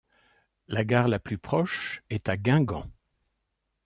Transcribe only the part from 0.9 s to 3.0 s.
la plus proche est à Guingamp.